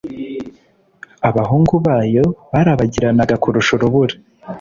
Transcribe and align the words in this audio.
Abahungu 1.29 1.73
bayo 1.85 2.25
barabagiranaga 2.51 3.35
kurusha 3.43 3.71
urubura, 3.77 4.15